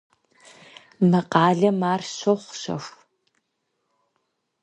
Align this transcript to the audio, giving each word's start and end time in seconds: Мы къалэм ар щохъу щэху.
Мы 1.09 1.19
къалэм 1.31 1.79
ар 1.91 2.01
щохъу 2.15 2.53
щэху. 2.61 2.97